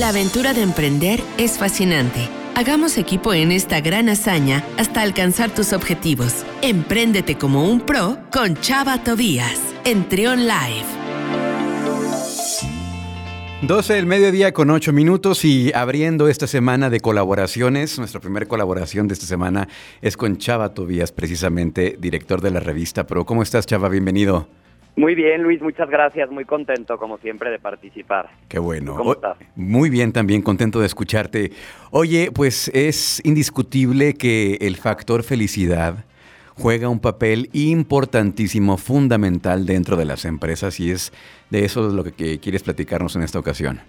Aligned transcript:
La 0.00 0.08
aventura 0.08 0.54
de 0.54 0.62
emprender 0.62 1.20
es 1.36 1.58
fascinante. 1.58 2.26
Hagamos 2.54 2.96
equipo 2.96 3.34
en 3.34 3.52
esta 3.52 3.82
gran 3.82 4.08
hazaña 4.08 4.64
hasta 4.78 5.02
alcanzar 5.02 5.50
tus 5.50 5.74
objetivos. 5.74 6.46
Empréndete 6.62 7.36
como 7.36 7.68
un 7.68 7.82
pro 7.82 8.16
con 8.32 8.56
Chava 8.56 9.04
Tobías 9.04 9.60
en 9.84 10.08
Trion 10.08 10.46
Live. 10.46 10.86
12 13.60 13.92
del 13.92 14.06
mediodía 14.06 14.54
con 14.54 14.70
8 14.70 14.90
minutos 14.94 15.44
y 15.44 15.70
abriendo 15.74 16.28
esta 16.28 16.46
semana 16.46 16.88
de 16.88 17.00
colaboraciones. 17.00 17.98
Nuestra 17.98 18.22
primera 18.22 18.46
colaboración 18.46 19.06
de 19.06 19.12
esta 19.12 19.26
semana 19.26 19.68
es 20.00 20.16
con 20.16 20.38
Chava 20.38 20.72
Tobías, 20.72 21.12
precisamente 21.12 21.98
director 22.00 22.40
de 22.40 22.50
la 22.52 22.60
revista 22.60 23.06
Pro. 23.06 23.26
¿Cómo 23.26 23.42
estás, 23.42 23.66
Chava? 23.66 23.90
Bienvenido. 23.90 24.48
Muy 24.96 25.14
bien, 25.14 25.42
Luis, 25.42 25.62
muchas 25.62 25.88
gracias. 25.88 26.30
Muy 26.30 26.44
contento, 26.44 26.98
como 26.98 27.18
siempre, 27.18 27.50
de 27.50 27.58
participar. 27.58 28.28
Qué 28.48 28.58
bueno. 28.58 28.96
¿Cómo 28.96 29.12
estás? 29.12 29.38
Muy 29.54 29.88
bien, 29.88 30.12
también 30.12 30.42
contento 30.42 30.80
de 30.80 30.86
escucharte. 30.86 31.52
Oye, 31.90 32.30
pues 32.34 32.68
es 32.74 33.20
indiscutible 33.24 34.14
que 34.14 34.58
el 34.60 34.76
factor 34.76 35.22
felicidad 35.22 36.04
juega 36.54 36.88
un 36.88 37.00
papel 37.00 37.48
importantísimo, 37.52 38.76
fundamental 38.76 39.64
dentro 39.64 39.96
de 39.96 40.04
las 40.04 40.24
empresas 40.24 40.78
y 40.80 40.90
es 40.90 41.12
de 41.48 41.64
eso 41.64 41.88
lo 41.88 42.04
que 42.04 42.38
quieres 42.38 42.62
platicarnos 42.62 43.16
en 43.16 43.22
esta 43.22 43.38
ocasión. 43.38 43.80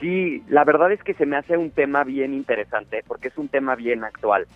Sí, 0.00 0.42
la 0.48 0.64
verdad 0.64 0.92
es 0.92 1.02
que 1.02 1.14
se 1.14 1.26
me 1.26 1.36
hace 1.36 1.56
un 1.56 1.70
tema 1.70 2.04
bien 2.04 2.32
interesante 2.32 3.02
porque 3.06 3.28
es 3.28 3.36
un 3.36 3.48
tema 3.48 3.74
bien 3.74 4.04
actual 4.04 4.46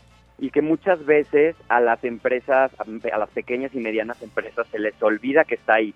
y 0.42 0.50
que 0.50 0.60
muchas 0.60 1.06
veces 1.06 1.54
a 1.68 1.80
las 1.80 2.02
empresas, 2.02 2.72
a 2.80 3.16
las 3.16 3.30
pequeñas 3.30 3.72
y 3.76 3.78
medianas 3.78 4.20
empresas 4.22 4.66
se 4.72 4.80
les 4.80 5.00
olvida 5.00 5.44
que 5.44 5.54
está 5.54 5.74
ahí. 5.74 5.94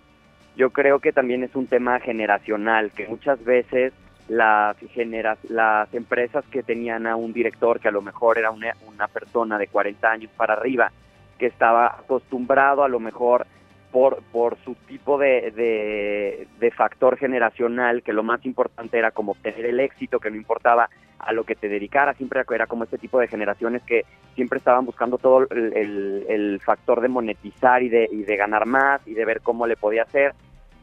Yo 0.57 0.71
creo 0.71 1.01
que 1.01 1.13
también 1.13 1.43
es 1.43 1.57
un 1.57 1.67
tema 1.67 1.99
generacional, 1.99 2.93
que 2.93 3.09
muchas 3.09 3.45
veces 3.45 3.93
las, 4.29 4.77
las 5.49 5.93
empresas 5.93 6.45
que 6.49 6.63
tenían 6.63 7.09
a 7.09 7.17
un 7.17 7.33
director 7.33 7.81
que 7.81 7.89
a 7.89 7.91
lo 7.91 8.03
mejor 8.03 8.39
era 8.39 8.53
una, 8.53 8.73
una 8.87 9.09
persona 9.09 9.59
de 9.59 9.67
40 9.67 10.09
años 10.09 10.31
para 10.37 10.55
arriba, 10.55 10.93
que 11.41 11.47
estaba 11.47 11.89
acostumbrado 11.89 12.85
a 12.85 12.89
lo 12.89 13.01
mejor 13.01 13.49
por, 13.91 14.23
por 14.33 14.59
su 14.65 14.75
tipo 14.75 15.19
de, 15.19 16.47
de, 16.59 16.71
factor 16.71 17.17
generacional, 17.17 18.03
que 18.03 18.13
lo 18.13 18.23
más 18.23 18.45
importante 18.45 18.99
era 18.99 19.11
como 19.11 19.33
obtener 19.33 19.67
el 19.67 19.81
éxito, 19.81 20.21
que 20.21 20.31
no 20.31 20.37
importaba 20.37 20.91
a 21.19 21.33
lo 21.33 21.45
que 21.45 21.55
te 21.55 21.69
dedicara, 21.69 22.13
siempre 22.15 22.43
era 22.51 22.67
como 22.67 22.85
este 22.85 22.99
tipo 22.99 23.19
de 23.19 23.29
generaciones 23.29 23.83
que 23.83 24.05
siempre 24.35 24.59
estaban 24.59 24.85
buscando 24.85 25.17
todo 25.17 25.47
el, 25.51 26.27
el, 26.29 26.61
factor 26.61 27.01
de 27.01 27.09
monetizar 27.09 27.83
y 27.83 27.89
de, 27.89 28.09
y 28.13 28.25
de 28.25 28.37
ganar 28.37 28.67
más 28.67 29.01
y 29.07 29.15
de 29.15 29.25
ver 29.25 29.41
cómo 29.41 29.67
le 29.67 29.77
podía 29.77 30.03
hacer. 30.03 30.35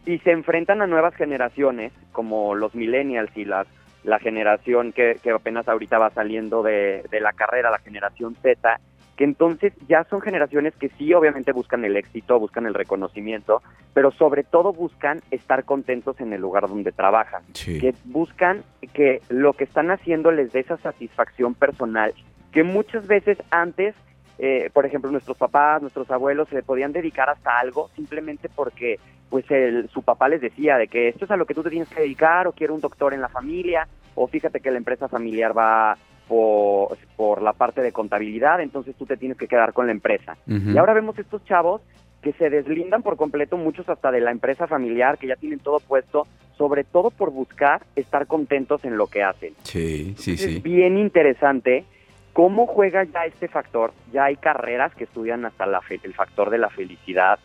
Y 0.06 0.18
se 0.20 0.31
enfrentan 0.31 0.81
a 0.81 0.88
nuevas 0.88 1.16
generaciones, 1.16 1.94
como 2.12 2.56
los 2.56 2.74
millennials 2.74 3.36
y 3.38 3.46
las 3.46 3.68
la 4.04 4.20
generación 4.20 4.92
que, 4.92 5.18
que 5.24 5.31
apenas 5.31 5.68
ahorita 5.68 5.98
va 5.98 6.09
saliendo 6.09 6.62
de, 6.62 7.06
de 7.09 7.22
la 7.22 7.31
carrera, 7.31 7.72
la 7.72 7.80
generación 7.80 8.36
Z, 8.42 8.80
que 9.17 9.23
entonces 9.23 9.73
ya 9.88 10.03
son 10.06 10.22
generaciones 10.22 10.73
que 10.75 10.89
sí 10.89 11.14
obviamente 11.14 11.52
buscan 11.52 11.86
el 11.86 11.95
éxito, 11.95 12.39
buscan 12.39 12.66
el 12.66 12.73
reconocimiento, 12.73 13.61
pero 13.94 14.11
sobre 14.11 14.44
todo 14.44 14.73
buscan 14.73 15.22
estar 15.30 15.66
contentos 15.66 16.19
en 16.19 16.33
el 16.33 16.42
lugar 16.42 16.67
donde 16.67 16.92
trabajan, 16.92 17.44
que 17.53 17.94
buscan 18.06 18.64
que 18.94 19.22
lo 19.30 19.53
que 19.53 19.66
están 19.66 19.91
haciendo 19.91 20.31
les 20.31 20.52
dé 20.52 20.61
esa 20.61 20.78
satisfacción 20.78 21.53
personal, 21.53 22.14
que 22.52 22.64
muchas 22.64 23.06
veces 23.06 23.38
antes, 23.52 23.94
eh, 24.39 24.72
por 24.73 24.86
ejemplo, 24.86 25.11
nuestros 25.11 25.38
papás, 25.38 25.81
nuestros 25.81 26.09
abuelos 26.09 26.50
se 26.50 26.64
podían 26.64 26.91
dedicar 26.91 27.30
hasta 27.30 27.59
algo 27.59 27.89
simplemente 27.95 28.50
porque 28.50 29.00
pues 29.30 29.50
el, 29.50 29.89
su 29.89 30.03
papá 30.03 30.30
les 30.30 30.41
decía 30.41 30.78
de 30.78 30.88
que 30.88 31.09
esto 31.09 31.25
es 31.25 31.31
a 31.31 31.38
lo 31.38 31.45
que 31.45 31.56
tú 31.56 31.64
te 31.64 31.69
tienes 31.72 31.89
que 31.89 32.02
dedicar 32.02 32.47
o 32.47 32.52
quiero 32.52 32.75
un 32.75 32.81
doctor 32.81 33.14
en 33.14 33.22
la 33.22 33.30
familia 33.30 33.88
o 34.16 34.28
fíjate 34.28 34.59
que 34.59 34.69
la 34.69 34.78
empresa 34.78 35.08
familiar 35.08 35.58
va 35.58 35.97
por, 36.34 36.98
por 37.16 37.44
la 37.44 37.53
parte 37.53 37.81
de 37.81 37.92
contabilidad, 37.92 38.59
entonces 38.59 38.95
tú 38.95 39.06
te 39.06 39.17
tienes 39.17 39.38
que 39.38 39.48
quedar 39.48 39.72
con 39.72 39.86
la 39.86 39.92
empresa. 39.92 40.36
Y 40.48 40.75
ahora 40.78 40.94
vemos 40.94 41.17
estos 41.20 41.45
chavos 41.45 41.81
que 42.24 42.34
se 42.34 42.50
deslindan 42.50 43.03
por 43.03 43.18
completo, 43.18 43.56
muchos 43.56 43.88
hasta 43.88 44.09
de 44.09 44.19
la 44.19 44.31
empresa 44.31 44.66
familiar, 44.66 45.19
que 45.19 45.28
ya 45.28 45.35
tienen 45.35 45.59
todo 45.59 45.80
puesto, 45.80 46.25
sobre 46.57 46.84
todo 46.85 47.12
por 47.12 47.30
buscar 47.31 47.84
estar 47.96 48.25
contentos 48.25 48.84
en 48.84 48.97
lo 48.97 49.06
que 49.07 49.22
hacen. 49.22 49.53
Sí, 49.62 50.16
sí, 50.18 50.38
sí. 50.38 50.57
Es 50.57 50.63
bien 50.63 50.97
interesante 50.97 51.85
cómo 52.31 52.66
juega 52.66 53.03
ya 53.03 53.25
este 53.25 53.47
factor. 53.47 53.94
Ya 54.12 54.25
hay 54.25 54.38
carreras 54.38 54.96
que 54.96 55.03
estudian 55.03 55.46
hasta 55.46 55.68
la 55.68 55.81
el 55.90 56.13
factor 56.16 56.50
de 56.50 56.57
la 56.57 56.69
felicidad 56.69 57.38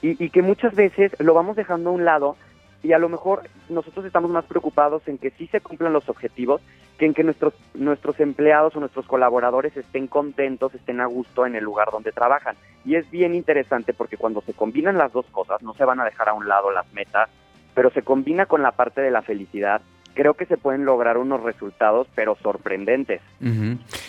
y, 0.00 0.22
y 0.24 0.30
que 0.30 0.42
muchas 0.42 0.76
veces 0.76 1.10
lo 1.18 1.34
vamos 1.34 1.56
dejando 1.56 1.90
a 1.90 1.94
un 1.94 2.04
lado 2.04 2.36
y 2.84 2.92
a 2.92 2.98
lo 2.98 3.08
mejor 3.08 3.42
nosotros 3.68 4.04
estamos 4.04 4.30
más 4.30 4.44
preocupados 4.44 5.02
en 5.08 5.18
que 5.18 5.30
sí 5.30 5.48
se 5.48 5.60
cumplan 5.60 5.92
los 5.92 6.08
objetivos 6.08 6.60
que 6.98 7.06
en 7.06 7.14
que 7.14 7.22
nuestros 7.22 7.54
nuestros 7.74 8.18
empleados 8.20 8.74
o 8.74 8.80
nuestros 8.80 9.06
colaboradores 9.06 9.76
estén 9.76 10.08
contentos, 10.08 10.74
estén 10.74 11.00
a 11.00 11.06
gusto 11.06 11.46
en 11.46 11.54
el 11.54 11.64
lugar 11.64 11.88
donde 11.92 12.12
trabajan. 12.12 12.56
Y 12.84 12.96
es 12.96 13.08
bien 13.10 13.34
interesante 13.34 13.94
porque 13.94 14.16
cuando 14.16 14.40
se 14.42 14.52
combinan 14.52 14.98
las 14.98 15.12
dos 15.12 15.26
cosas, 15.26 15.62
no 15.62 15.74
se 15.74 15.84
van 15.84 16.00
a 16.00 16.04
dejar 16.04 16.28
a 16.28 16.34
un 16.34 16.48
lado 16.48 16.70
las 16.72 16.92
metas, 16.92 17.30
pero 17.74 17.90
se 17.90 18.02
combina 18.02 18.46
con 18.46 18.62
la 18.62 18.72
parte 18.72 19.00
de 19.00 19.12
la 19.12 19.22
felicidad, 19.22 19.80
creo 20.14 20.34
que 20.34 20.46
se 20.46 20.56
pueden 20.56 20.84
lograr 20.84 21.16
unos 21.16 21.42
resultados, 21.44 22.08
pero 22.16 22.36
sorprendentes. 22.42 23.20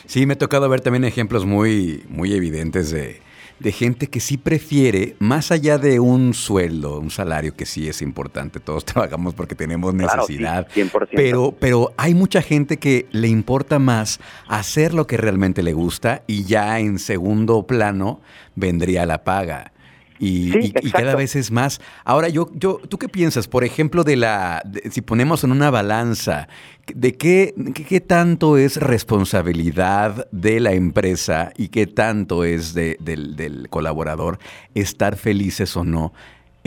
Sí, 0.06 0.26
me 0.26 0.34
ha 0.34 0.38
tocado 0.38 0.68
ver 0.68 0.82
también 0.82 1.04
ejemplos 1.04 1.46
muy, 1.46 2.04
muy 2.10 2.34
evidentes 2.34 2.90
de, 2.90 3.22
de 3.60 3.72
gente 3.72 4.08
que 4.08 4.20
sí 4.20 4.38
prefiere, 4.38 5.16
más 5.20 5.52
allá 5.52 5.78
de 5.78 6.00
un 6.00 6.34
sueldo, 6.34 7.00
un 7.00 7.12
salario 7.12 7.56
que 7.56 7.66
sí 7.66 7.88
es 7.88 8.02
importante, 8.02 8.60
todos 8.60 8.86
trabajamos 8.86 9.34
porque 9.34 9.56
tenemos 9.56 9.94
necesidad, 9.94 10.68
pero, 11.12 11.54
pero 11.60 11.94
hay 11.98 12.14
mucha 12.14 12.42
gente 12.42 12.78
que 12.78 13.08
le 13.12 13.28
importa 13.28 13.80
más 13.80 14.20
hacer 14.48 14.94
lo 14.94 15.08
que 15.08 15.18
realmente 15.18 15.64
le 15.64 15.74
gusta 15.74 16.24
y 16.28 16.44
ya 16.46 16.80
en 16.80 17.00
segundo 17.00 17.64
plano 17.68 18.22
vendría 18.56 19.06
la 19.06 19.24
paga. 19.24 19.74
Y, 20.20 20.72
cada 20.92 21.16
vez 21.16 21.36
es 21.36 21.50
más. 21.50 21.80
Ahora, 22.04 22.28
yo, 22.30 22.50
yo, 22.54 22.80
¿tú 22.90 22.98
qué 22.98 23.08
piensas, 23.08 23.48
por 23.48 23.64
ejemplo, 23.64 24.04
de 24.04 24.18
la, 24.18 24.62
si 24.92 25.02
ponemos 25.02 25.44
en 25.44 25.52
una 25.52 25.72
balanza, 25.72 26.50
de 26.94 27.16
qué, 27.16 27.54
qué, 27.88 28.02
tanto 28.02 28.58
es 28.58 28.78
responsabilidad 28.78 30.28
de 30.32 30.60
la 30.60 30.74
empresa 30.74 31.52
y 31.56 31.70
qué 31.70 31.88
tanto 31.88 32.44
es 32.44 32.74
de, 32.74 32.98
del, 33.00 33.36
del 33.36 33.70
colaborador 33.70 34.40
estar 34.74 35.16
felices 35.16 35.78
o 35.78 35.84
no 35.84 36.14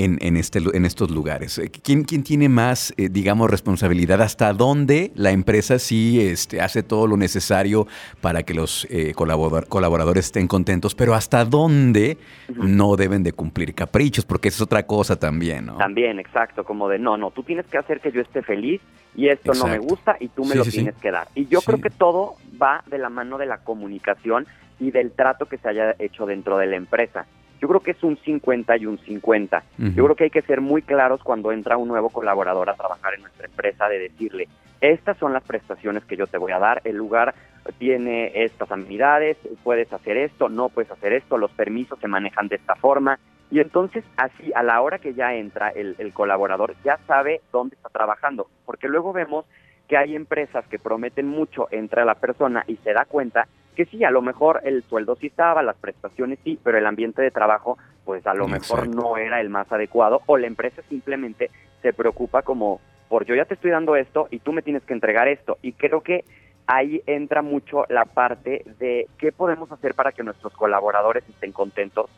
en, 0.05 0.19
en, 0.21 0.37
este, 0.37 0.61
en 0.73 0.85
estos 0.85 1.11
lugares? 1.11 1.59
Eh, 1.59 1.71
¿Quién, 1.71 2.05
quién 2.05 2.23
tiene 2.23 2.49
más, 2.49 2.93
eh, 2.97 3.09
digamos, 3.11 3.51
responsabilidad? 3.51 4.21
¿Hasta 4.21 4.53
dónde 4.53 5.13
la 5.15 5.31
empresa 5.31 5.79
sí 5.79 6.21
este, 6.21 6.61
hace 6.61 6.83
todo 6.83 7.07
lo 7.07 7.17
necesario 7.17 7.87
para 8.21 8.43
que 8.43 8.55
los 8.55 8.87
eh, 8.91 9.13
colaboradores 9.15 10.27
estén 10.27 10.49
contentos, 10.49 10.95
pero 10.95 11.15
hasta 11.15 11.45
dónde 11.45 12.19
no 12.49 12.97
deben 12.97 13.23
de 13.23 13.33
cumplir 13.33 13.75
caprichos? 13.75 14.25
Porque 14.25 14.49
eso 14.49 14.57
es 14.57 14.63
otra 14.63 14.85
cosa 14.85 15.19
también, 15.19 15.67
¿no? 15.67 15.77
También, 15.77 16.19
exacto, 16.19 16.65
como 16.65 16.89
de, 16.89 16.99
no, 16.99 17.17
no, 17.17 17.31
tú 17.31 17.43
tienes 17.43 17.67
que 17.67 17.79
hacer 17.79 18.01
que 18.01 18.13
yo 18.13 18.21
esté 18.21 18.43
feliz 18.43 18.81
y 19.15 19.29
esto 19.29 19.53
no 19.55 19.67
me 19.67 19.79
gusta 19.79 20.17
y 20.21 20.29
tú 20.29 20.45
me 20.45 20.55
lo 20.55 20.65
tienes 20.65 20.95
que 20.97 21.11
dar. 21.11 21.29
Y 21.35 21.47
yo 21.47 21.61
creo 21.61 21.81
que 21.81 21.91
todo 21.91 22.37
va 22.61 22.83
de 22.87 22.99
la 22.99 23.11
mano 23.11 23.39
de 23.39 23.47
la 23.47 23.59
comunicación 23.59 24.47
y 24.81 24.91
del 24.91 25.13
trato 25.13 25.47
que 25.47 25.59
se 25.59 25.69
haya 25.69 25.95
hecho 25.99 26.27
dentro 26.27 26.59
de 26.59 26.67
la 26.67 26.77
empresa. 26.77 27.27
Yo 27.63 27.69
creo 27.69 27.81
que 27.81 27.93
es 27.93 28.03
un 28.03 28.17
50 28.17 28.77
y 28.79 28.87
un 28.87 28.99
50. 28.99 29.63
Yo 29.79 30.05
creo 30.05 30.17
que 30.17 30.25
hay 30.25 30.31
que 30.31 30.43
ser 30.43 30.61
muy 30.61 30.83
claros 30.83 31.23
cuando 31.23 31.53
entra 31.53 31.77
un 31.77 31.87
nuevo 31.87 32.11
colaborador 32.11 32.69
a 32.69 32.75
trabajar 32.75 33.15
en 33.15 33.21
nuestra 33.21 33.47
empresa 33.47 33.89
de 33.89 34.01
decirle, 34.01 34.49
estas 34.81 35.17
son 35.19 35.33
las 35.33 35.45
prestaciones 35.45 36.05
que 36.05 36.17
yo 36.17 36.27
te 36.27 36.39
voy 36.39 36.51
a 36.51 36.59
dar, 36.59 36.83
el 36.83 36.97
lugar 36.97 37.37
tiene 37.79 38.33
estas 38.35 38.73
amenidades, 38.73 39.37
puedes 39.63 39.93
hacer 39.93 40.17
esto, 40.17 40.49
no 40.49 40.71
puedes 40.71 40.91
hacer 40.91 41.13
esto, 41.13 41.39
los 41.39 41.53
permisos 41.53 42.01
se 42.01 42.09
manejan 42.09 42.49
de 42.49 42.57
esta 42.57 42.75
forma. 42.75 43.21
Y 43.49 43.61
entonces 43.61 44.03
así, 44.17 44.51
a 44.57 44.65
la 44.65 44.81
hora 44.81 44.99
que 44.99 45.15
ya 45.15 45.33
entra 45.35 45.69
el, 45.69 45.95
el 45.99 46.13
colaborador, 46.13 46.75
ya 46.85 46.99
sabe 47.07 47.43
dónde 47.53 47.77
está 47.77 47.91
trabajando, 47.91 48.49
porque 48.67 48.89
luego 48.89 49.13
vemos 49.13 49.45
que 49.87 49.97
hay 49.97 50.17
empresas 50.17 50.67
que 50.67 50.81
prometen 50.81 51.29
mucho, 51.29 51.69
entra 51.71 52.05
la 52.05 52.17
persona 52.17 52.65
y 52.67 52.75
se 52.79 52.93
da 52.93 53.05
cuenta 53.05 53.47
que 53.75 53.87
sí, 53.87 54.05
a 54.05 54.11
lo 54.11 54.23
mejor 54.23 54.61
el 54.65 54.83
sueldo 54.85 55.17
sí 55.17 55.29
estaba, 55.29 55.63
las 55.63 55.77
prestaciones 55.77 56.39
sí, 56.45 56.59
pero 56.63 56.79
el 56.79 56.87
ambiente 56.87 57.23
de 57.23 57.31
trabajo 57.31 57.79
pues 58.05 58.27
a 58.27 58.35
lo 58.35 58.49
mejor 58.49 58.89
no 58.89 59.17
era 59.17 59.41
el 59.41 59.49
más 59.49 59.71
adecuado 59.71 60.23
o 60.27 60.37
la 60.37 60.47
empresa 60.47 60.83
simplemente 60.89 61.51
se 61.83 61.93
preocupa 61.93 62.43
como 62.43 62.81
por 63.09 63.25
yo 63.25 63.35
ya 63.35 63.45
te 63.45 63.55
estoy 63.55 63.71
dando 63.71 63.97
esto 63.97 64.29
y 64.31 64.41
tú 64.41 64.53
me 64.53 64.63
tienes 64.63 64.83
que 64.85 64.93
entregar 64.93 65.29
esto 65.29 65.59
y 65.63 65.73
creo 65.73 66.01
que 66.01 66.25
ahí 66.67 67.03
entra 67.07 67.43
mucho 67.43 67.85
la 67.89 68.05
parte 68.05 68.65
de 68.79 69.07
qué 69.19 69.33
podemos 69.33 69.71
hacer 69.71 69.95
para 69.95 70.13
que 70.13 70.23
nuestros 70.23 70.53
colaboradores 70.55 71.25
estén 71.29 71.53
contentos, 71.53 72.11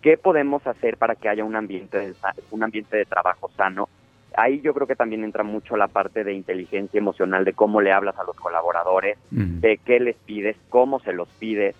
qué 0.00 0.16
podemos 0.16 0.66
hacer 0.66 0.96
para 0.96 1.14
que 1.14 1.28
haya 1.28 1.44
un 1.44 1.56
ambiente 1.56 1.98
de, 1.98 2.14
un 2.50 2.62
ambiente 2.62 2.96
de 2.96 3.04
trabajo 3.04 3.50
sano 3.56 3.88
ahí 4.36 4.60
yo 4.60 4.74
creo 4.74 4.86
que 4.86 4.96
también 4.96 5.24
entra 5.24 5.42
mucho 5.42 5.76
la 5.76 5.88
parte 5.88 6.24
de 6.24 6.32
inteligencia 6.32 6.98
emocional, 6.98 7.44
de 7.44 7.52
cómo 7.52 7.80
le 7.80 7.92
hablas 7.92 8.18
a 8.18 8.24
los 8.24 8.36
colaboradores, 8.36 9.18
de 9.30 9.78
qué 9.78 10.00
les 10.00 10.16
pides, 10.16 10.56
cómo 10.68 11.00
se 11.00 11.12
los 11.12 11.28
pides. 11.38 11.74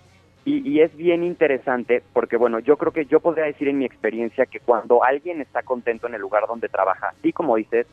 Y, 0.45 0.81
es 0.81 0.95
bien 0.97 1.23
interesante 1.23 2.03
porque, 2.11 2.35
bueno, 2.35 2.59
yo 2.59 2.75
creo 2.77 2.91
que 2.91 3.05
yo 3.05 3.21
podría 3.21 3.45
decir 3.45 3.69
en 3.69 3.77
mi 3.77 3.85
experiencia 3.85 4.45
que 4.45 4.59
cuando 4.59 5.03
alguien 5.03 5.39
está 5.39 5.63
contento 5.63 6.07
en 6.07 6.15
el 6.15 6.21
lugar 6.21 6.43
donde 6.47 6.67
trabaja, 6.67 7.13
y 7.23 7.31
como 7.31 7.55
dices, 7.55 7.87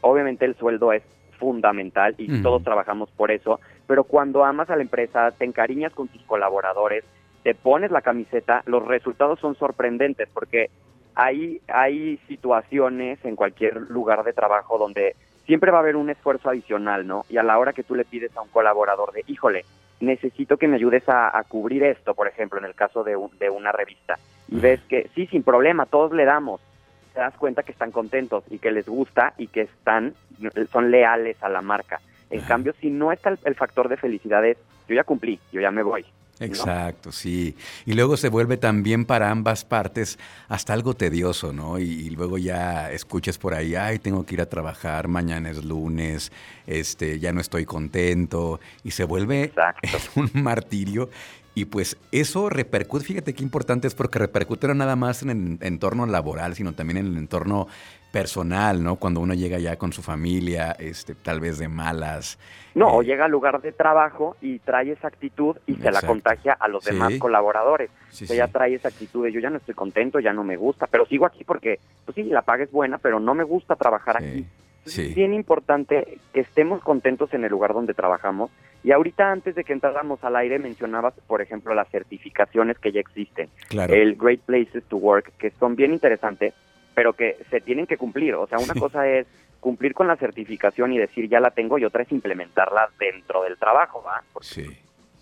obviamente 0.00 0.44
el 0.44 0.56
sueldo 0.56 0.92
es 0.92 1.04
fundamental 1.38 2.16
y 2.18 2.42
todos 2.42 2.64
trabajamos 2.64 3.10
por 3.10 3.30
eso, 3.30 3.60
pero 3.86 4.02
cuando 4.04 4.44
amas 4.44 4.70
a 4.70 4.76
la 4.76 4.82
empresa, 4.82 5.30
te 5.30 5.44
encariñas 5.44 5.92
con 5.92 6.08
tus 6.08 6.22
colaboradores, 6.22 7.04
te 7.44 7.54
pones 7.54 7.90
la 7.92 8.02
camiseta, 8.02 8.62
los 8.66 8.84
resultados 8.86 9.38
son 9.38 9.54
sorprendentes 9.54 10.28
porque 10.32 10.70
hay, 11.14 11.60
hay 11.68 12.18
situaciones 12.28 13.24
en 13.24 13.36
cualquier 13.36 13.76
lugar 13.90 14.24
de 14.24 14.32
trabajo 14.32 14.78
donde 14.78 15.16
siempre 15.46 15.70
va 15.70 15.78
a 15.78 15.80
haber 15.80 15.96
un 15.96 16.10
esfuerzo 16.10 16.50
adicional, 16.50 17.06
¿no? 17.06 17.24
Y 17.28 17.36
a 17.36 17.42
la 17.42 17.58
hora 17.58 17.72
que 17.72 17.82
tú 17.82 17.94
le 17.94 18.04
pides 18.04 18.36
a 18.36 18.42
un 18.42 18.48
colaborador 18.48 19.12
de, 19.12 19.24
híjole, 19.26 19.64
necesito 20.00 20.56
que 20.56 20.68
me 20.68 20.76
ayudes 20.76 21.04
a, 21.08 21.42
cubrir 21.48 21.84
esto, 21.84 22.14
por 22.14 22.28
ejemplo, 22.28 22.58
en 22.58 22.64
el 22.64 22.74
caso 22.74 23.04
de, 23.04 23.16
de 23.38 23.50
una 23.50 23.72
revista, 23.72 24.18
y 24.48 24.60
ves 24.60 24.80
que 24.88 25.08
sí, 25.14 25.26
sin 25.26 25.42
problema, 25.42 25.86
todos 25.86 26.12
le 26.12 26.24
damos, 26.24 26.60
te 27.14 27.20
das 27.20 27.34
cuenta 27.36 27.62
que 27.62 27.72
están 27.72 27.90
contentos 27.90 28.44
y 28.50 28.58
que 28.58 28.70
les 28.70 28.86
gusta 28.86 29.34
y 29.38 29.46
que 29.48 29.62
están, 29.62 30.14
son 30.70 30.90
leales 30.90 31.42
a 31.42 31.48
la 31.48 31.62
marca. 31.62 32.00
En 32.30 32.40
cambio, 32.40 32.72
si 32.80 32.90
no 32.90 33.12
está 33.12 33.34
el, 33.44 33.54
factor 33.54 33.88
de 33.88 33.98
felicidad, 33.98 34.44
es, 34.44 34.56
yo 34.88 34.94
ya 34.94 35.04
cumplí, 35.04 35.38
yo 35.52 35.60
ya 35.60 35.70
me 35.70 35.82
voy. 35.82 36.04
Exacto, 36.44 37.12
sí. 37.12 37.56
Y 37.86 37.92
luego 37.92 38.16
se 38.16 38.28
vuelve 38.28 38.56
también 38.56 39.04
para 39.04 39.30
ambas 39.30 39.64
partes 39.64 40.18
hasta 40.48 40.72
algo 40.72 40.94
tedioso, 40.94 41.52
¿no? 41.52 41.78
Y, 41.78 42.10
luego 42.10 42.38
ya 42.38 42.90
escuches 42.92 43.38
por 43.38 43.54
ahí, 43.54 43.74
ay, 43.74 43.98
tengo 43.98 44.26
que 44.26 44.34
ir 44.34 44.40
a 44.40 44.46
trabajar, 44.46 45.08
mañana 45.08 45.50
es 45.50 45.64
lunes, 45.64 46.30
este, 46.66 47.18
ya 47.18 47.32
no 47.32 47.40
estoy 47.40 47.64
contento, 47.64 48.60
y 48.84 48.90
se 48.90 49.04
vuelve 49.04 49.52
un 50.16 50.30
martirio. 50.34 51.08
Y 51.54 51.66
pues 51.66 51.98
eso 52.12 52.48
repercute, 52.48 53.04
fíjate 53.04 53.34
qué 53.34 53.42
importante 53.42 53.86
es 53.86 53.94
porque 53.94 54.18
repercute 54.18 54.68
no 54.68 54.74
nada 54.74 54.96
más 54.96 55.22
en 55.22 55.30
el 55.30 55.58
entorno 55.60 56.06
laboral, 56.06 56.54
sino 56.54 56.72
también 56.72 56.98
en 56.98 57.06
el 57.08 57.18
entorno 57.18 57.68
personal, 58.12 58.84
¿no? 58.84 58.96
Cuando 58.96 59.20
uno 59.20 59.34
llega 59.34 59.58
ya 59.58 59.76
con 59.76 59.92
su 59.92 60.02
familia, 60.02 60.76
este, 60.78 61.14
tal 61.14 61.40
vez 61.40 61.58
de 61.58 61.68
malas. 61.68 62.38
No, 62.74 62.88
o 62.88 63.02
eh, 63.02 63.06
llega 63.06 63.24
al 63.24 63.30
lugar 63.30 63.60
de 63.62 63.72
trabajo 63.72 64.36
y 64.40 64.58
trae 64.60 64.92
esa 64.92 65.08
actitud 65.08 65.56
y 65.66 65.74
se 65.74 65.90
la 65.90 66.02
contagia 66.02 66.52
a 66.52 66.68
los 66.68 66.84
demás 66.84 67.14
colaboradores. 67.18 67.90
Sí, 68.10 68.26
ya 68.26 68.46
trae 68.48 68.74
esa 68.74 68.88
actitud 68.88 69.24
de 69.24 69.32
yo 69.32 69.40
ya 69.40 69.50
no 69.50 69.56
estoy 69.56 69.74
contento, 69.74 70.20
ya 70.20 70.32
no 70.32 70.44
me 70.44 70.56
gusta, 70.56 70.86
pero 70.86 71.06
sigo 71.06 71.26
aquí 71.26 71.42
porque, 71.42 71.80
pues 72.04 72.14
sí, 72.14 72.24
la 72.24 72.42
paga 72.42 72.64
es 72.64 72.70
buena, 72.70 72.98
pero 72.98 73.18
no 73.18 73.34
me 73.34 73.44
gusta 73.44 73.74
trabajar 73.76 74.18
aquí. 74.18 74.46
Es 74.84 75.14
bien 75.14 75.32
importante 75.32 76.18
que 76.32 76.40
estemos 76.40 76.82
contentos 76.82 77.32
en 77.34 77.44
el 77.44 77.50
lugar 77.50 77.72
donde 77.72 77.94
trabajamos. 77.94 78.50
Y 78.82 78.90
ahorita 78.90 79.30
antes 79.30 79.54
de 79.54 79.62
que 79.62 79.72
entráramos 79.72 80.22
al 80.24 80.34
aire 80.34 80.58
mencionabas, 80.58 81.14
por 81.28 81.40
ejemplo, 81.40 81.72
las 81.72 81.88
certificaciones 81.88 82.78
que 82.78 82.90
ya 82.90 83.00
existen. 83.00 83.48
El 83.70 84.16
Great 84.16 84.40
Places 84.40 84.82
to 84.88 84.96
Work, 84.96 85.32
que 85.38 85.52
son 85.52 85.76
bien 85.76 85.92
interesantes, 85.92 86.52
pero 86.94 87.12
que 87.12 87.36
se 87.50 87.60
tienen 87.60 87.86
que 87.86 87.96
cumplir. 87.96 88.34
O 88.34 88.46
sea, 88.46 88.58
una 88.58 88.74
cosa 88.74 89.08
es 89.08 89.26
cumplir 89.60 89.94
con 89.94 90.08
la 90.08 90.16
certificación 90.16 90.92
y 90.92 90.98
decir 90.98 91.28
ya 91.28 91.40
la 91.40 91.50
tengo 91.50 91.78
y 91.78 91.84
otra 91.84 92.02
es 92.02 92.12
implementarla 92.12 92.90
dentro 92.98 93.44
del 93.44 93.56
trabajo, 93.58 94.02
¿va? 94.02 94.22
sí. 94.40 94.66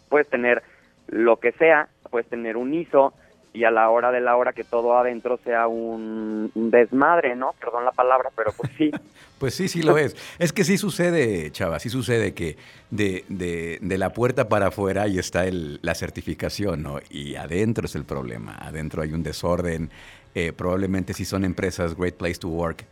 Puedes 0.09 0.29
tener 0.29 0.63
lo 1.07 1.37
que 1.37 1.53
sea, 1.53 1.89
puedes 2.11 2.29
tener 2.29 2.57
un 2.57 2.75
ISO, 2.75 3.15
y 3.53 3.65
a 3.65 3.71
la 3.71 3.91
hora 3.91 4.13
de 4.13 4.21
la 4.21 4.37
hora 4.37 4.53
que 4.53 4.65
todo 4.65 4.97
adentro 4.97 5.39
sea 5.43 5.67
un, 5.67 6.51
desmadre, 6.55 7.35
¿no? 7.35 7.55
Perdón 7.61 7.85
la 7.85 7.93
palabra, 7.93 8.31
pero 8.37 8.53
pues 8.53 8.71
sí. 8.77 8.91
pues 9.39 9.55
sí, 9.55 9.69
sí 9.69 9.83
lo 9.83 9.99
es. 9.99 10.17
Es 10.39 10.53
que 10.53 10.65
sí 10.65 10.79
sucede, 10.79 11.51
chava, 11.51 11.79
sí 11.79 11.89
sucede 11.89 12.33
que 12.33 12.57
de, 12.91 13.25
de, 13.29 13.79
de 13.81 13.99
la 13.99 14.13
puerta 14.13 14.49
para 14.49 14.69
afuera 14.69 15.03
ahí 15.03 15.19
está 15.19 15.47
el, 15.47 15.81
la 15.83 15.95
certificación, 15.95 16.83
¿no? 16.83 17.01
Y 17.11 17.35
adentro 17.35 17.87
es 17.87 17.95
el 17.97 18.05
problema. 18.05 18.57
Adentro 18.61 19.03
hay 19.03 19.13
un 19.13 19.23
desorden. 19.23 19.91
Eh, 20.35 20.53
probablemente 20.53 21.13
si 21.13 21.25
son 21.25 21.45
empresas 21.45 21.97
Great 21.97 22.15
Place 22.15 22.39
to 22.39 22.49
Work, 22.49 22.85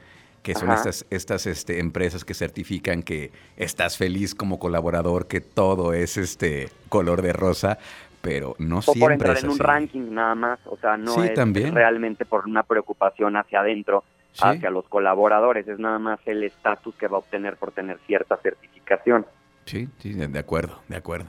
que 0.43 0.55
son 0.55 0.71
estas, 0.71 1.05
estas 1.11 1.47
este, 1.47 1.79
empresas 1.79 2.25
que 2.25 2.35
certifican 2.35 3.03
que 3.03 3.31
estás 3.57 3.97
feliz 3.97 4.35
como 4.35 4.59
colaborador, 4.59 5.27
que 5.27 5.41
todo 5.41 5.93
es 5.93 6.17
este 6.17 6.69
color 6.89 7.23
de 7.23 7.33
rosa, 7.33 7.79
pero 8.21 8.57
no 8.59 8.81
o 8.85 8.95
por 8.95 9.13
entrar 9.13 9.39
en 9.39 9.51
un 9.51 9.59
ranking 9.59 10.13
nada 10.13 10.35
más, 10.35 10.59
o 10.67 10.77
sea, 10.77 10.97
no 10.97 11.23
es 11.23 11.35
realmente 11.73 12.25
por 12.25 12.47
una 12.47 12.63
preocupación 12.63 13.37
hacia 13.37 13.61
adentro, 13.61 14.05
hacia 14.41 14.71
los 14.71 14.87
colaboradores, 14.89 15.67
es 15.69 15.79
nada 15.79 15.99
más 15.99 16.21
el 16.27 16.43
estatus 16.43 16.95
que 16.97 17.09
va 17.09 17.17
a 17.17 17.21
obtener 17.21 17.57
por 17.57 17.73
tener 17.73 17.99
cierta 18.07 18.37
certificación. 18.39 19.27
Sí, 19.65 19.89
sí, 19.99 20.15
de 20.15 20.39
acuerdo, 20.39 20.81
de 20.89 20.97
acuerdo. 20.97 21.27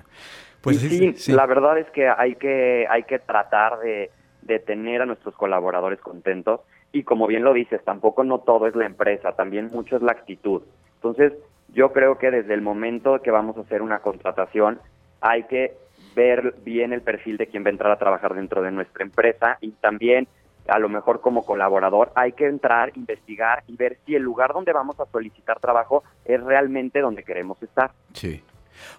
Pues 0.61 0.79
sí, 0.79 1.13
la 1.27 1.45
verdad 1.45 1.77
es 1.77 1.89
que 1.91 2.09
hay 2.09 2.35
que 2.35 2.85
hay 2.89 3.03
que 3.03 3.19
tratar 3.19 3.79
de, 3.79 4.11
de 4.49 4.59
tener 4.59 5.01
a 5.01 5.05
nuestros 5.05 5.35
colaboradores 5.35 6.01
contentos 6.01 6.61
y 6.91 7.03
como 7.03 7.27
bien 7.27 7.43
lo 7.43 7.53
dices, 7.53 7.81
tampoco 7.85 8.23
no 8.23 8.39
todo 8.39 8.67
es 8.67 8.75
la 8.75 8.85
empresa, 8.85 9.31
también 9.33 9.69
mucho 9.71 9.95
es 9.95 10.01
la 10.01 10.11
actitud. 10.11 10.63
Entonces, 10.95 11.33
yo 11.69 11.93
creo 11.93 12.17
que 12.17 12.31
desde 12.31 12.53
el 12.53 12.61
momento 12.61 13.21
que 13.21 13.31
vamos 13.31 13.55
a 13.57 13.61
hacer 13.61 13.81
una 13.81 13.99
contratación, 13.99 14.79
hay 15.21 15.43
que 15.43 15.77
ver 16.15 16.55
bien 16.63 16.91
el 16.93 17.01
perfil 17.01 17.37
de 17.37 17.47
quien 17.47 17.63
va 17.63 17.67
a 17.67 17.71
entrar 17.71 17.91
a 17.91 17.99
trabajar 17.99 18.33
dentro 18.33 18.61
de 18.61 18.71
nuestra 18.71 19.03
empresa 19.03 19.57
y 19.61 19.71
también 19.71 20.27
a 20.67 20.79
lo 20.79 20.89
mejor 20.89 21.21
como 21.21 21.45
colaborador 21.45 22.11
hay 22.15 22.31
que 22.33 22.45
entrar, 22.45 22.91
investigar 22.95 23.63
y 23.67 23.75
ver 23.75 23.97
si 24.05 24.15
el 24.15 24.23
lugar 24.23 24.53
donde 24.53 24.73
vamos 24.73 24.99
a 24.99 25.05
solicitar 25.05 25.59
trabajo 25.59 26.03
es 26.25 26.41
realmente 26.43 26.99
donde 27.01 27.23
queremos 27.23 27.61
estar. 27.61 27.91
Sí. 28.13 28.43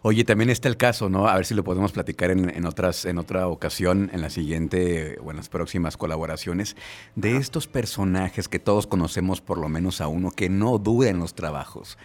Oye, 0.03 0.25
también 0.25 0.51
está 0.51 0.69
el 0.69 0.77
caso, 0.77 1.09
¿no? 1.09 1.29
A 1.29 1.37
ver 1.37 1.45
si 1.45 1.55
lo 1.55 1.65
podemos 1.65 1.93
platicar 1.93 2.31
en, 2.31 2.65
otras, 2.67 3.05
en 3.05 3.19
otra 3.19 3.49
ocasión, 3.49 4.11
en 4.13 4.21
la 4.21 4.31
siguiente 4.31 5.19
o 5.23 5.31
en 5.31 5.37
las 5.37 5.49
próximas 5.49 5.97
colaboraciones, 5.97 6.77
de 7.15 7.37
estos 7.37 7.67
personajes 7.67 8.49
que 8.49 8.59
todos 8.59 8.87
conocemos 8.87 9.41
por 9.41 9.59
lo 9.59 9.69
menos 9.69 10.01
a 10.01 10.09
uno, 10.09 10.31
que 10.31 10.49
no 10.49 10.79
duda 10.79 11.09
en 11.11 11.19
los 11.19 11.35
trabajos. 11.35 11.99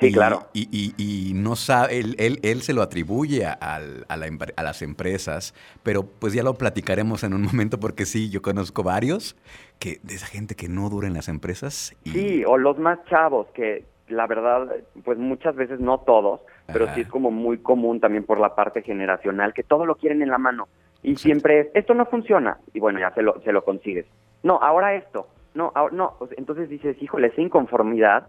Sí, 0.00 0.12
claro. 0.12 0.48
Y, 0.54 1.32
no 1.34 1.56
sabe, 1.56 1.98
él, 1.98 2.38
él, 2.42 2.62
se 2.62 2.72
lo 2.72 2.80
atribuye 2.80 3.44
a, 3.44 3.52
a, 3.52 4.62
las 4.62 4.80
empresas, 4.80 5.54
pero 5.82 6.04
pues 6.04 6.32
ya 6.32 6.42
lo 6.42 6.54
platicaremos 6.54 7.22
en 7.22 7.34
un 7.34 7.42
momento 7.42 7.78
porque 7.78 8.06
sí, 8.06 8.30
yo 8.30 8.40
conozco 8.40 8.82
varios 8.82 9.36
que 9.78 10.00
de 10.02 10.14
esa 10.14 10.26
gente 10.26 10.54
que 10.54 10.68
no 10.68 10.88
dura 10.88 11.06
en 11.06 11.14
las 11.14 11.28
empresas. 11.28 11.94
Sí, 12.04 12.42
o 12.46 12.56
los 12.56 12.78
más 12.78 12.98
chavos 13.10 13.48
que 13.54 13.84
la 14.10 14.26
verdad, 14.26 14.68
pues 15.04 15.18
muchas 15.18 15.54
veces 15.54 15.80
no 15.80 16.00
todos, 16.00 16.40
pero 16.72 16.92
sí 16.94 17.02
es 17.02 17.08
como 17.08 17.30
muy 17.30 17.58
común 17.58 18.00
también 18.00 18.24
por 18.24 18.40
la 18.40 18.54
parte 18.54 18.82
generacional 18.82 19.52
que 19.52 19.62
todo 19.62 19.86
lo 19.86 19.96
quieren 19.96 20.22
en 20.22 20.30
la 20.30 20.38
mano. 20.38 20.68
Y 21.02 21.16
siempre 21.16 21.60
es, 21.60 21.68
esto 21.74 21.94
no 21.94 22.06
funciona 22.06 22.58
y 22.74 22.80
bueno, 22.80 22.98
ya 23.00 23.10
se 23.12 23.22
lo, 23.22 23.40
se 23.40 23.52
lo 23.52 23.64
consigues. 23.64 24.06
No, 24.42 24.58
ahora 24.62 24.94
esto, 24.94 25.28
no, 25.54 25.72
ahora, 25.74 25.94
no, 25.94 26.16
entonces 26.36 26.68
dices, 26.68 27.00
híjole, 27.02 27.28
esa 27.28 27.40
inconformidad 27.40 28.28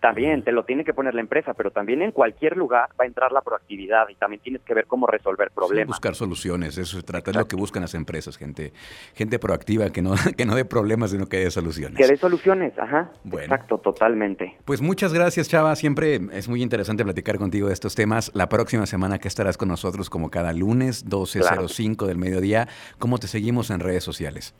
también 0.00 0.42
te 0.42 0.52
lo 0.52 0.64
tiene 0.64 0.84
que 0.84 0.94
poner 0.94 1.14
la 1.14 1.20
empresa, 1.20 1.54
pero 1.54 1.70
también 1.70 2.02
en 2.02 2.12
cualquier 2.12 2.56
lugar 2.56 2.88
va 2.98 3.04
a 3.04 3.06
entrar 3.06 3.32
la 3.32 3.40
proactividad 3.40 4.08
y 4.08 4.14
también 4.14 4.40
tienes 4.42 4.62
que 4.62 4.74
ver 4.74 4.86
cómo 4.86 5.06
resolver 5.06 5.50
problemas. 5.50 5.88
buscar 5.88 6.14
soluciones, 6.14 6.78
eso 6.78 7.02
trata, 7.02 7.32
de 7.32 7.38
lo 7.38 7.46
que 7.46 7.56
buscan 7.56 7.82
las 7.82 7.94
empresas, 7.94 8.36
gente 8.36 8.72
gente 9.14 9.38
proactiva 9.38 9.90
que 9.90 10.02
no 10.02 10.14
que 10.36 10.44
no 10.46 10.54
dé 10.54 10.64
problemas, 10.64 11.10
sino 11.10 11.26
que 11.26 11.38
dé 11.38 11.50
soluciones. 11.50 11.96
Que 11.96 12.06
dé 12.06 12.16
soluciones, 12.16 12.78
ajá. 12.78 13.10
Exacto, 13.32 13.78
totalmente. 13.78 14.56
Pues 14.64 14.80
muchas 14.80 15.12
gracias, 15.12 15.48
Chava, 15.48 15.74
siempre 15.76 16.20
es 16.32 16.48
muy 16.48 16.62
interesante 16.62 17.04
platicar 17.04 17.38
contigo 17.38 17.68
de 17.68 17.74
estos 17.74 17.94
temas. 17.94 18.30
La 18.34 18.48
próxima 18.48 18.86
semana 18.86 19.18
que 19.18 19.28
estarás 19.28 19.56
con 19.56 19.68
nosotros 19.68 20.10
como 20.10 20.30
cada 20.30 20.52
lunes, 20.52 21.06
12.05 21.06 22.06
del 22.06 22.18
mediodía, 22.18 22.68
¿cómo 22.98 23.18
te 23.18 23.26
seguimos 23.26 23.70
en 23.70 23.80
redes 23.80 24.04
sociales? 24.04 24.54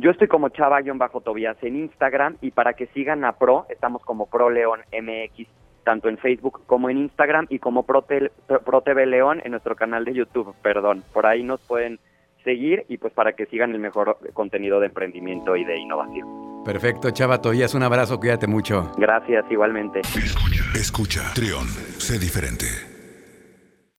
Yo 0.00 0.10
estoy 0.10 0.28
como 0.28 0.48
Chava-Tobías 0.48 1.58
en 1.60 1.76
Instagram 1.76 2.38
y 2.40 2.52
para 2.52 2.72
que 2.72 2.86
sigan 2.86 3.22
a 3.22 3.32
Pro, 3.32 3.66
estamos 3.68 4.02
como 4.02 4.30
Pro 4.30 4.48
León 4.48 4.80
MX, 4.90 5.46
tanto 5.84 6.08
en 6.08 6.16
Facebook 6.16 6.62
como 6.66 6.88
en 6.88 6.96
Instagram 6.96 7.46
y 7.50 7.58
como 7.58 7.84
Pro, 7.84 8.06
Pro 8.64 8.80
TV 8.80 9.04
León 9.04 9.42
en 9.44 9.50
nuestro 9.50 9.76
canal 9.76 10.06
de 10.06 10.14
YouTube, 10.14 10.54
perdón. 10.62 11.04
Por 11.12 11.26
ahí 11.26 11.42
nos 11.42 11.60
pueden 11.60 11.98
seguir 12.44 12.86
y 12.88 12.96
pues 12.96 13.12
para 13.12 13.34
que 13.34 13.44
sigan 13.44 13.72
el 13.72 13.78
mejor 13.78 14.16
contenido 14.32 14.80
de 14.80 14.86
emprendimiento 14.86 15.54
y 15.54 15.64
de 15.64 15.76
innovación. 15.78 16.64
Perfecto, 16.64 17.10
Chava 17.10 17.42
Tobías, 17.42 17.74
un 17.74 17.82
abrazo, 17.82 18.18
cuídate 18.18 18.46
mucho. 18.46 18.92
Gracias, 18.96 19.44
igualmente. 19.50 20.00
Escucha, 20.00 20.64
escucha, 20.74 21.20
Trión, 21.34 21.66
sé 21.98 22.18
diferente. 22.18 22.89